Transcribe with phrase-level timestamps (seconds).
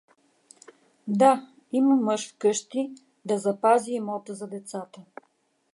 [1.21, 2.91] Да има мъж вкъщи,
[3.25, 5.01] да запази имота за децата.